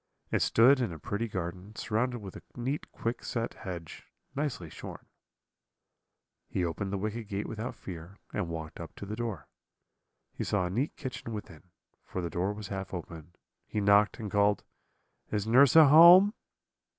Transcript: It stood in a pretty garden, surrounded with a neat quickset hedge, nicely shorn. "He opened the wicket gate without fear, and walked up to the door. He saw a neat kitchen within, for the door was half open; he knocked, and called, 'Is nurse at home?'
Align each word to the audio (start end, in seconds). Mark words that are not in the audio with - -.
It 0.31 0.41
stood 0.41 0.79
in 0.81 0.91
a 0.91 0.97
pretty 0.97 1.27
garden, 1.27 1.75
surrounded 1.75 2.21
with 2.21 2.35
a 2.35 2.41
neat 2.55 2.91
quickset 2.91 3.53
hedge, 3.53 4.07
nicely 4.35 4.67
shorn. 4.67 5.05
"He 6.47 6.65
opened 6.65 6.91
the 6.91 6.97
wicket 6.97 7.27
gate 7.27 7.45
without 7.45 7.75
fear, 7.75 8.17
and 8.33 8.49
walked 8.49 8.79
up 8.79 8.95
to 8.95 9.05
the 9.05 9.15
door. 9.15 9.47
He 10.33 10.43
saw 10.43 10.65
a 10.65 10.71
neat 10.71 10.95
kitchen 10.97 11.33
within, 11.33 11.69
for 12.03 12.19
the 12.23 12.31
door 12.31 12.51
was 12.51 12.69
half 12.69 12.95
open; 12.95 13.35
he 13.67 13.79
knocked, 13.79 14.17
and 14.19 14.31
called, 14.31 14.63
'Is 15.31 15.45
nurse 15.45 15.75
at 15.75 15.89
home?' 15.89 16.33